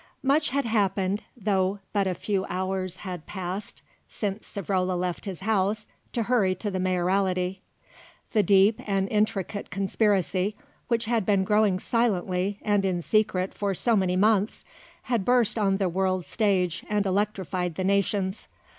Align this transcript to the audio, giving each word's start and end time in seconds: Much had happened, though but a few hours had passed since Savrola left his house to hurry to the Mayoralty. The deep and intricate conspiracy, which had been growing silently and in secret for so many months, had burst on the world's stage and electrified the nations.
Much 0.23 0.49
had 0.49 0.65
happened, 0.65 1.21
though 1.37 1.77
but 1.93 2.07
a 2.07 2.15
few 2.15 2.43
hours 2.49 2.95
had 3.05 3.27
passed 3.27 3.83
since 4.09 4.47
Savrola 4.47 4.99
left 4.99 5.25
his 5.25 5.41
house 5.41 5.85
to 6.11 6.23
hurry 6.23 6.55
to 6.55 6.71
the 6.71 6.79
Mayoralty. 6.79 7.61
The 8.31 8.41
deep 8.41 8.81
and 8.89 9.07
intricate 9.09 9.69
conspiracy, 9.69 10.55
which 10.87 11.05
had 11.05 11.23
been 11.23 11.43
growing 11.43 11.77
silently 11.77 12.57
and 12.63 12.83
in 12.83 13.03
secret 13.03 13.53
for 13.53 13.75
so 13.75 13.95
many 13.95 14.15
months, 14.15 14.65
had 15.03 15.23
burst 15.23 15.59
on 15.59 15.77
the 15.77 15.87
world's 15.87 16.25
stage 16.29 16.83
and 16.89 17.05
electrified 17.05 17.75
the 17.75 17.83
nations. 17.83 18.47